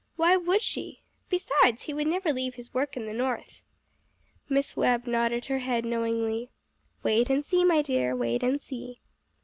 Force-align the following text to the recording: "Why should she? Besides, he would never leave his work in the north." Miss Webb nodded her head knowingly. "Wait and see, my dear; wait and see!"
"Why 0.15 0.35
should 0.35 0.63
she? 0.63 1.03
Besides, 1.29 1.83
he 1.83 1.93
would 1.93 2.07
never 2.07 2.33
leave 2.33 2.55
his 2.55 2.73
work 2.73 2.97
in 2.97 3.05
the 3.05 3.13
north." 3.13 3.61
Miss 4.49 4.75
Webb 4.75 5.05
nodded 5.05 5.45
her 5.45 5.59
head 5.59 5.85
knowingly. 5.85 6.49
"Wait 7.03 7.29
and 7.29 7.45
see, 7.45 7.63
my 7.63 7.83
dear; 7.83 8.15
wait 8.15 8.41
and 8.41 8.59
see!" 8.59 8.99